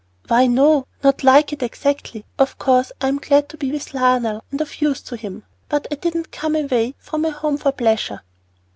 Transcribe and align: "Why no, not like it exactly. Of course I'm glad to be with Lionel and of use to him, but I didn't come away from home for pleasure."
"Why 0.29 0.47
no, 0.47 0.87
not 1.03 1.23
like 1.23 1.53
it 1.53 1.61
exactly. 1.61 2.25
Of 2.39 2.57
course 2.57 2.91
I'm 3.01 3.19
glad 3.19 3.49
to 3.49 3.57
be 3.57 3.71
with 3.71 3.93
Lionel 3.93 4.43
and 4.49 4.59
of 4.59 4.81
use 4.81 4.99
to 5.01 5.15
him, 5.15 5.43
but 5.69 5.85
I 5.91 5.93
didn't 5.93 6.31
come 6.31 6.55
away 6.55 6.95
from 6.97 7.23
home 7.25 7.57
for 7.59 7.71
pleasure." 7.71 8.21